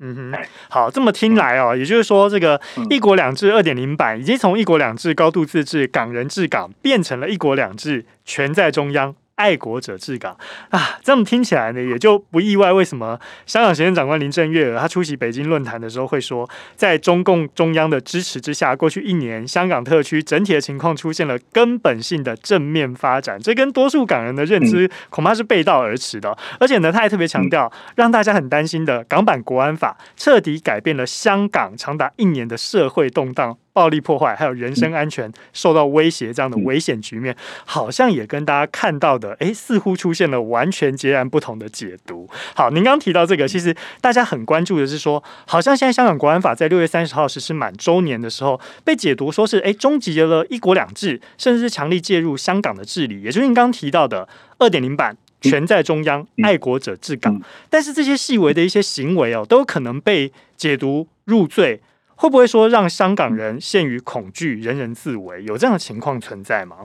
[0.00, 9.14] 嗯哼，好，这么听来哦，也就是说，这个一国两制二点零版已经从一国两制高度自治、港人治港，变成了一国两制全在中央。
[9.42, 10.36] 爱国者治港
[10.70, 12.72] 啊，这么听起来呢，也就不意外。
[12.72, 23.36] 为什么香港行政长官林郑月娥她出席北京论坛的时候会说，在中共中央的支持之下，过去一年香港特区整体的情况出现了根本性的正面发展。
[23.42, 26.38] 这跟多数港人的认知恐怕是背道而驰的。
[26.60, 33.58] 而且呢，他还特别强调，让大家很担心的港版国安法彻底改变了香港长达一年的社会动荡。
[33.72, 42.28] 暴力破坏，还有人身安全受到威胁这样的危险局面，好像也跟大家看到的，哎，似乎出现了完全截然不同的解读。
[42.54, 55.16] 好，您刚提到这个，其实大家很关注的是说，好像现在香港国安法在六月三十号实施满周年的时候，被解读说是哎，终结了一国两制，甚至是强力介入香港的治理，也就是您刚提到的二点零版。
[55.44, 57.42] 权在中央，爱国者治港。
[57.68, 61.80] 但是这些细微的一些行为哦，都有可能被解读入罪。
[62.22, 65.42] 会不会说让香港人陷于恐惧，人人自危？
[65.42, 66.76] 有这样的情况存在吗？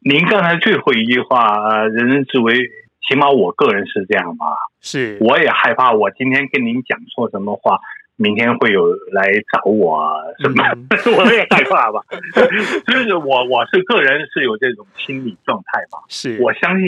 [0.00, 2.52] 您刚才最后一句话，人人自危，
[3.08, 4.44] 起码我个人是这样吧。
[4.82, 7.78] 是，我也害怕，我今天跟您讲错什么话。
[8.16, 10.62] 明天会有来找我什么？
[10.74, 12.02] 嗯、 我也害怕吧。
[12.86, 16.04] 就是我，我是个人是有这种心理状态吧。
[16.08, 16.86] 是我相信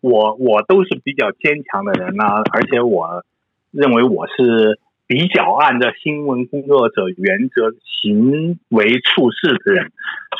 [0.00, 3.24] 我，我都是比较坚强的人啊，而且我
[3.72, 4.78] 认为我是
[5.10, 9.90] 比较按照新闻工作者原则行为处事的人，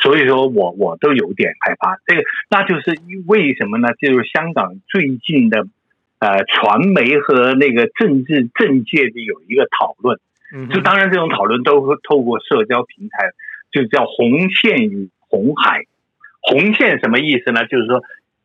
[0.01, 1.97] 所以说我我都有点害怕。
[2.05, 3.89] 这个那就是为什么呢？
[4.01, 5.67] 就是香港最近的。
[6.21, 10.19] 呃，传媒和那个政治政界的有一个讨论，
[10.69, 13.31] 就当然这种讨论都会透过社交平台，
[13.71, 15.85] 就叫红线与红海。
[16.43, 17.65] 红线什么意思呢？
[17.65, 18.03] 就是说，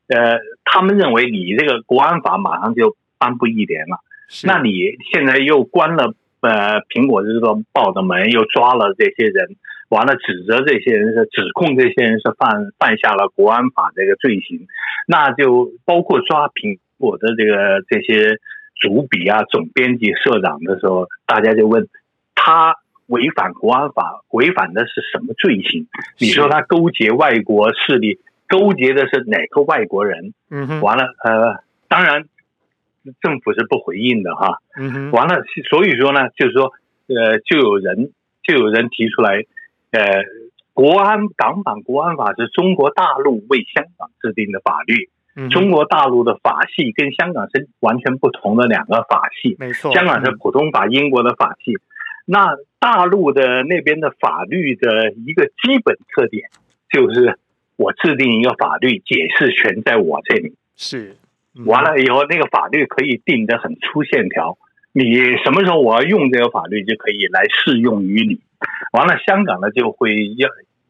[0.08, 4.00] 呃，他们认为你这个国安法马上就颁布一年了，
[4.44, 4.72] 那你
[5.12, 7.40] 现在又关了呃苹果日
[7.72, 9.56] 报的门，又抓了这些人，
[9.88, 14.66] 完了指责这些人是指控这些人是犯犯下了国安法这个罪行，
[15.06, 16.78] 那就包括抓苹。
[16.98, 18.38] 果的这个这些
[18.80, 21.90] 主笔啊、总编辑、社长的时候，大家就问
[22.34, 22.74] 他
[23.08, 25.86] 违反国安法，违反的是什么罪行？
[26.18, 30.32] 你说他勾结外国势力，勾结的是哪个外国人？
[30.50, 32.24] 嗯，完了，呃，当然
[33.20, 34.58] 政府是不回应的哈。
[34.78, 36.72] 嗯哼，完了，所以说呢，就是说，
[37.08, 39.44] 呃，就有人就有人提出来，
[39.90, 40.22] 呃，
[40.72, 45.10] 国安港版国安法是中国大陆为香港制定的法律。
[45.50, 49.92] 中国大陆的法系跟香港是完全不同的两个法系，没错。
[49.92, 51.74] 香港是普通法，英国的法系。
[52.24, 56.48] 那大陆的那边的法律的一个基本特点
[56.90, 57.38] 就是，
[57.76, 60.54] 我制定一个法律，解释权在我这里。
[60.74, 61.16] 是，
[61.64, 64.58] 完了以后，那个法律可以定得很粗线条，
[64.92, 65.14] 你
[65.44, 68.40] 什么时候我要用这个法律，就可以来适用于你。
[68.92, 70.48] 完了，香港呢就会要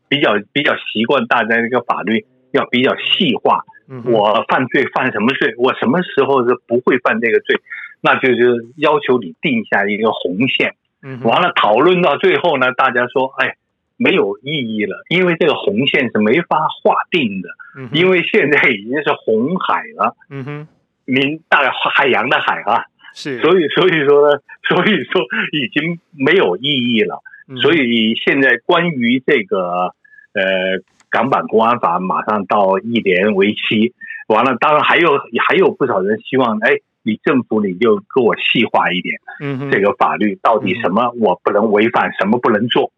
[0.09, 3.64] 比较比较习惯大家这个法律要比较细化。
[4.05, 5.55] 我犯罪犯什么罪？
[5.59, 7.61] 我什么时候是不会犯这个罪？
[8.00, 10.74] 那就是要求你定下一个红线。
[11.22, 13.55] 完了讨论到最后呢，大家说，哎，
[13.97, 17.49] 没有意义了，因为这个红线是没法划定的，
[17.93, 20.17] 因为现在已经是红海了。
[20.31, 20.69] 嗯哼，
[21.05, 27.23] 您大概海洋的海啊，是，所以所以说呢， 所以说已经没有意义了。
[27.63, 29.95] 所以现在关于这个
[30.33, 30.83] 呃。
[31.09, 33.95] 港版国安法马上到一年为期，
[34.27, 42.91] 完了，当然还有还有不少人希望，哎，你政府你就给我细化一点，嗯，这个法律到底什么我不能违反，什么不能做，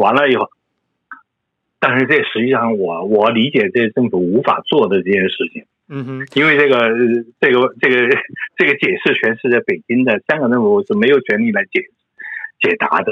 [0.00, 0.48] 完了以后，
[1.78, 6.90] 但是这实际上我我理解这政府无法做的这件事情，嗯哼，因为这个
[7.40, 8.08] 这个这个
[8.56, 11.90] 这个解释权是在北京的，香港政府是没有权利来解释。
[12.62, 13.10] 解答的，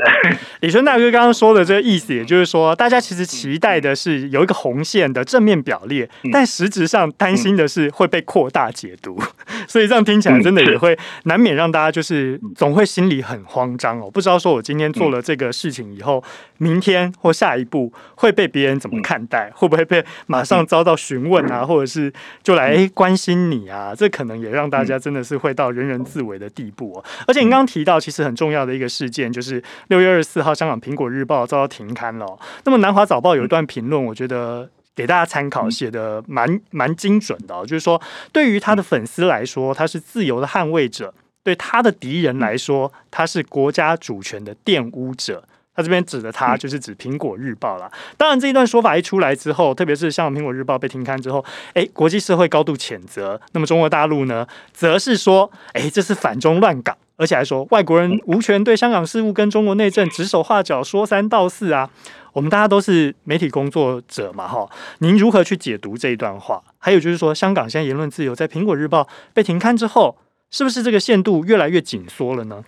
[0.61, 9.19] 李春大哥刚刚说的这个意思，也就是说，大家其实期待的是有一个红线的正面表列，但实质上担心的是会被扩大解读，
[9.67, 16.23] 所以这样听起来真的也会难免让大家就是总会心里很慌张哦，不知道说我今天做了这个事情以后，
[16.59, 23.95] 明天或下一步会被别人怎么看待，会不会被马上遭到询问啊，或者是就来关心你啊？
[23.95, 27.05] 这可能也让大家真的是会到人人自危的地步哦。
[27.27, 29.29] 而且你刚刚提到，其实很重要的一个事件。
[29.29, 32.39] 就是六月二十四号，香港《苹果日报》遭到停刊了哦。
[32.65, 34.69] 那么《南华早报》有一段评论，我觉得
[34.99, 37.65] 给大家参考，写的蛮蛮精准的哦。
[37.65, 41.07] 就是说，对于他的粉丝来说，他是自由的捍卫者；
[41.45, 45.45] 对他的敌人来说，他是国家主权的玷污者。
[45.77, 47.89] 他这边指的他，就是指《苹果日报》了。
[48.17, 53.41] 当然，这一段说法一出来之后，特别是香港《苹果日报》被停刊之后，诶，国际社会高度谴责。
[53.53, 56.99] 那么中国大陆呢，则是说，诶，这是反中乱港。
[57.17, 61.91] 而且还说外国人无权对香港事务跟中国内政指手画脚、说三道四啊！
[62.33, 66.63] 我们大家都是媒体工作者嘛，哈，您如何去解读这一段话？
[66.79, 69.03] 还有就是说，香港现在言论自由在《苹果日报》
[69.35, 70.17] 被停刊之后，
[70.51, 72.65] 是不是这个限度越来越紧缩了呢？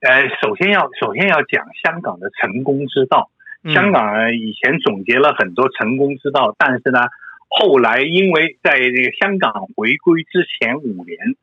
[0.00, 3.30] 呃，首先要首先要讲香港的成功之道。
[3.72, 7.00] 香港以前总结了很多成功之道，但是呢，
[7.48, 11.36] 后来因为在这个香港回归之前五年。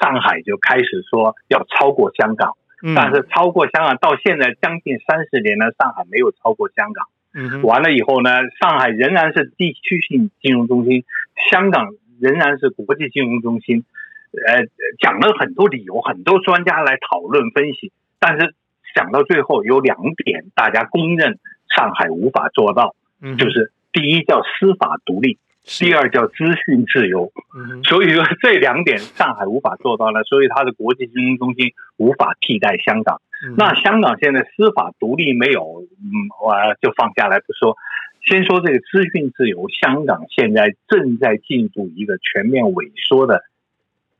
[0.00, 2.54] 上海就开始说要超过香港，
[2.96, 7.06] 但是超过香港到现在将近三十年了，上海没有超过香港。
[7.32, 11.04] 嗯，完了以后呢，上海仍然是地区性金融中心，
[11.50, 13.84] 香港仍然是国际金融中心。
[14.32, 14.66] 呃，
[15.00, 18.54] 讲了很多理由，很多专家来讨论分析，但是
[18.94, 21.38] 讲到最后有两点，大家公认
[21.76, 27.32] 上海无法做到，嗯，就是第一叫司法独立，第二叫资讯自由。
[27.56, 33.20] 嗯，所以说这两点上海无法做到了，所以它的国际金融中心无法替代香港。
[33.46, 37.76] 嗯，那香港现在司法独立没有，嗯，我就放下来不说。
[38.24, 43.44] 先说这个资讯自由，香港现在正在进入一个全面萎缩的。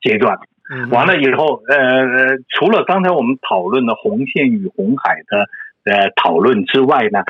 [0.02, 0.38] 阶段，
[0.90, 5.46] 完了以后，呃，除了刚才我们讨论的红线与红海的
[5.84, 7.22] 呃讨论之外呢，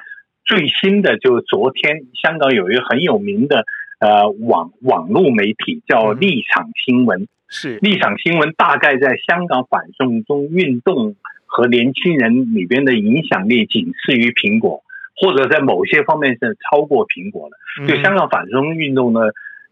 [0.50, 3.64] 最新的就是昨天香港有一个很有名的
[4.00, 11.14] 呃网网络媒体叫立场新闻，是立场新闻大概在香港反送中运动
[11.46, 14.82] 和年轻人里边的影响力仅次于苹果，
[15.14, 17.86] 或者在某些方面是超过苹果的。
[17.86, 19.20] 就香港反送中运动呢，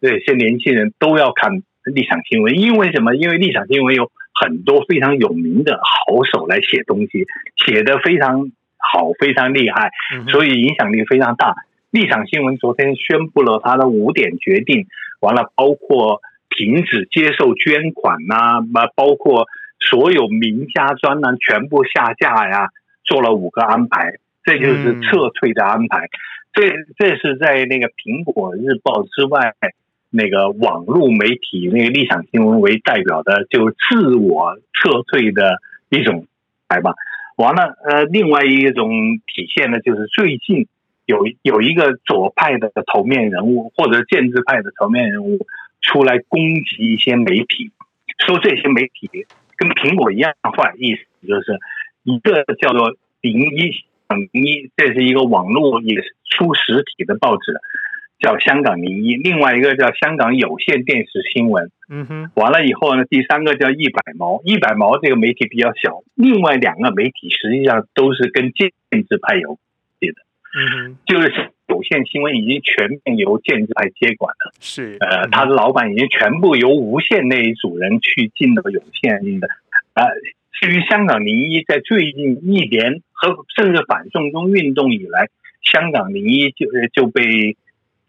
[0.01, 1.63] 这些年轻人都要看。
[1.95, 3.17] 立场新闻，因为什么？
[3.17, 7.25] 因为立场新闻有很多非常有名的好手来写东西，
[7.65, 9.91] 写的非常好，非常厉害，
[10.29, 11.55] 所以影响力非常大。
[11.91, 14.87] 立场新闻昨天宣布了他的五点决定，
[15.21, 16.21] 完了包括
[16.51, 18.61] 停止接受捐款呐，
[18.95, 19.47] 包括
[19.81, 22.69] 所有名家专栏全部下架呀，
[23.05, 24.15] 做了五个安排，
[24.45, 26.09] 这就是撤退的安排。
[26.53, 29.55] 这这是在那个苹果日报之外。
[30.11, 35.59] 那个网络媒体，那个立场新闻为代表的，就自我撤退的
[35.91, 36.27] 一种
[36.67, 36.95] 来吧。
[37.39, 38.91] 完了，呃，另外一种
[39.27, 40.67] 体现呢，就是最近
[41.07, 45.47] 有有一个左派的头面人物或者建制派的头面人物
[45.81, 47.71] 出来攻击一些媒体，
[48.27, 49.25] 说这些媒体
[49.57, 51.59] 跟苹果一样坏，意思就是
[52.03, 53.71] 一个叫做零一
[54.09, 55.95] 零一，这是一个网络也
[56.29, 57.61] 出实体的报纸。
[58.19, 61.71] 叫香港零一，另外一个叫香港有线电视新闻。
[61.89, 66.03] 嗯哼，完了以后呢，第三个叫一百毛，一百毛这个媒体比较小。
[66.15, 69.59] 另外两个媒体实际上都是跟建制派有关
[70.01, 70.23] 的。
[70.55, 74.53] 嗯哼，就是有线新闻已经全面由建制派接管了。
[74.59, 79.49] 是，呃，他的老板已经全部由无线那一组人去进了有线的。
[79.95, 80.05] 呃，
[80.61, 85.29] 至于香港零一，在最近一年和甚至反送中运动以来，
[85.63, 87.57] 香港零一就就被。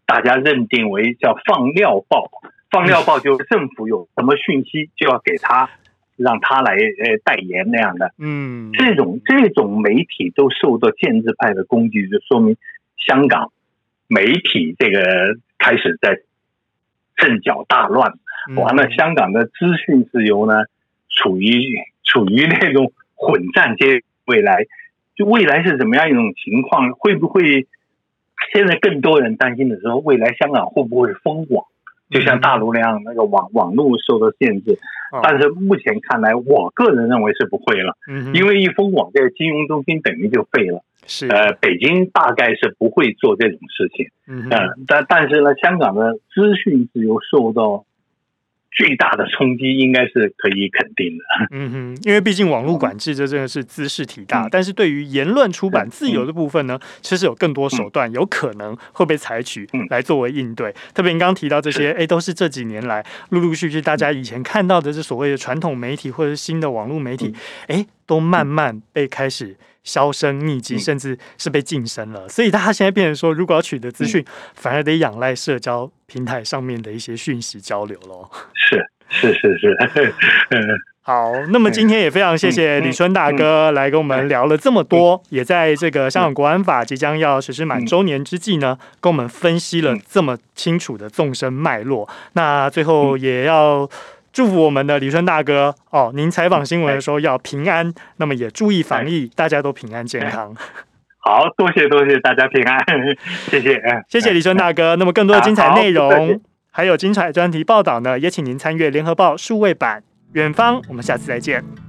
[0.09, 2.31] 大家认定为叫放料报，
[2.71, 5.69] 放料报就是政府有什么讯息就要给他，
[6.17, 8.11] 让他来呃代言那样的。
[8.17, 12.57] 嗯，这种这种媒体都受到建制派的攻击，就说明
[12.97, 13.51] 香港
[14.07, 16.21] 媒体这个开始在
[17.15, 18.13] 阵脚大乱。
[18.55, 20.63] 完了，香港的资讯自由呢，
[21.07, 21.61] 处于
[22.03, 24.65] 处于那种混战阶未来，
[25.15, 26.93] 就未来是怎么样一种情况？
[26.93, 27.67] 会不会？
[28.53, 31.65] 现在更多人担心的是说，未来香港会不会封网？
[32.09, 34.79] 就像大陆那样，那个网网络受到限制。
[35.23, 37.95] 但是目前看来，我个人认为是不会了。
[38.33, 40.83] 因为一封网，这个金融中心等于就废了。
[41.05, 44.07] 是呃，北京大概是不会做这种事情。
[44.27, 44.49] 嗯，
[44.87, 47.85] 但但是呢，香港的资讯自由受到。
[48.71, 51.23] 巨大的冲击应该是可以肯定的。
[51.51, 60.69] 嗯哼，因为毕竟网络管制这真的是兹事体大，嗯、但是对于言论出版自由的部分呢，嗯、其实有更多手段，有可能会被采取来作为应对。
[60.69, 67.33] 嗯、特别您刚刚提到这些，哎，都是这几年来陆陆续续大家以前看到的这所谓的传统媒体或者是新的网络媒体，
[67.67, 69.57] 哎，都慢慢被开始。
[69.83, 74.23] 销声匿迹，甚至是被晋升了，所以他现在变成说，如果要取得资讯，
[74.53, 78.29] 反而得仰赖社交平台上面的一些讯息交流喽。
[78.53, 80.15] 是是是是，
[81.01, 92.07] 好，那么今天也非常谢谢李春大哥来跟我们聊了这么多，也在这个香港国安法即将要实施满周年之际呢，跟我们分析了这么清楚的纵深脉络。
[92.33, 93.89] 那最后也要。
[94.31, 96.11] 祝福我们的李春大哥哦！
[96.13, 100.55] 您采访新闻的时候要平安，那么也注意防疫，大家都平安健康。
[101.21, 102.85] 好多谢多谢大家平安，
[103.49, 104.95] 谢谢，谢谢李春大哥。
[104.95, 106.39] 那么更多的精彩内容，
[106.71, 110.01] 还有精彩专题报道呢，也请您参阅联合报数位版
[110.33, 110.81] 《远方》。
[110.87, 111.88] 我们下次再见。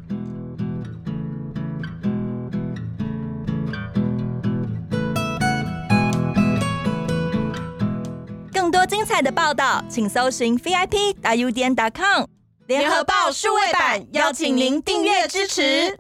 [8.91, 12.24] 精彩的报道，请搜寻 VIP 大 U 点 com。
[12.66, 15.88] 联合报数位版邀请您订阅支持。